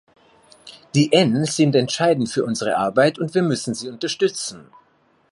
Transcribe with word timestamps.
Die 0.95 1.11
Nsind 1.15 1.75
entscheidend 1.75 2.27
für 2.27 2.43
unsere 2.43 2.75
Arbeit, 2.75 3.19
und 3.19 3.35
wir 3.35 3.43
müssen 3.43 3.75
sie 3.75 3.87
unterstützen. 3.87 4.71